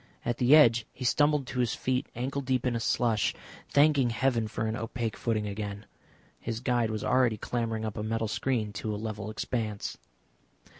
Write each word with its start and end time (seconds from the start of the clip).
At 0.25 0.39
the 0.39 0.55
edge 0.55 0.87
he 0.91 1.05
stumbled 1.05 1.45
to 1.45 1.59
his 1.59 1.75
feet 1.75 2.07
ankle 2.15 2.41
deep 2.41 2.65
in 2.65 2.79
slush, 2.79 3.35
thanking 3.69 4.09
heaven 4.09 4.47
for 4.47 4.65
an 4.65 4.75
opaque 4.75 5.15
footing 5.15 5.45
again. 5.47 5.85
His 6.39 6.59
guide 6.59 6.89
was 6.89 7.03
already 7.03 7.37
clambering 7.37 7.85
up 7.85 7.97
a 7.97 8.01
metal 8.01 8.27
screen 8.27 8.73
to 8.73 8.95
a 8.95 8.97
level 8.97 9.29
expanse. 9.29 9.99